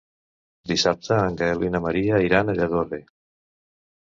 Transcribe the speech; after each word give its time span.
Dissabte 0.71 1.17
en 1.25 1.37
Gaël 1.41 1.67
i 1.67 1.69
na 1.75 1.83
Maria 1.85 2.23
iran 2.29 2.51
a 2.51 2.57
Lladorre. 2.63 3.01